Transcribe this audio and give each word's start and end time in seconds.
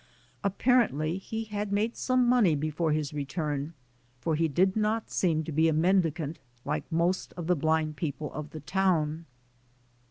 Apparently 0.43 1.19
he 1.19 1.43
had 1.43 1.71
made 1.71 1.95
some 1.95 2.27
money 2.27 2.55
before 2.55 2.91
his 2.91 3.13
return, 3.13 3.75
for 4.19 4.33
he 4.35 4.47
did 4.47 4.75
not 4.75 5.11
seem 5.11 5.43
to 5.43 5.51
be 5.51 5.67
a 5.69 5.73
mendicant 5.73 6.39
like 6.65 6.91
most 6.91 7.33
of 7.37 7.45
the 7.45 7.55
blind 7.55 7.95
people 7.97 8.33
of 8.33 8.49
the 8.49 8.61
town. 8.61 9.27